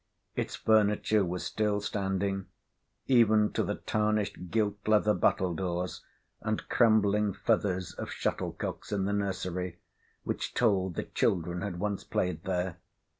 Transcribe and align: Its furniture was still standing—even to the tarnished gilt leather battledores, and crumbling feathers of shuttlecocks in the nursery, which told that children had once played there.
Its 0.35 0.55
furniture 0.55 1.23
was 1.23 1.45
still 1.45 1.79
standing—even 1.79 3.51
to 3.51 3.61
the 3.61 3.75
tarnished 3.75 4.49
gilt 4.49 4.79
leather 4.87 5.13
battledores, 5.13 6.03
and 6.41 6.67
crumbling 6.69 7.33
feathers 7.35 7.93
of 7.93 8.09
shuttlecocks 8.09 8.91
in 8.91 9.05
the 9.05 9.13
nursery, 9.13 9.77
which 10.23 10.55
told 10.55 10.95
that 10.95 11.13
children 11.13 11.61
had 11.61 11.77
once 11.79 12.03
played 12.03 12.45
there. 12.45 12.79